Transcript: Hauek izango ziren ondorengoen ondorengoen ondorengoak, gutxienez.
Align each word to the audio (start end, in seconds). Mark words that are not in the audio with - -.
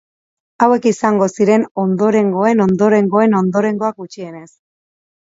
Hauek 0.65 0.87
izango 0.91 1.27
ziren 1.35 1.67
ondorengoen 1.83 2.67
ondorengoen 2.69 3.39
ondorengoak, 3.45 4.03
gutxienez. 4.05 4.53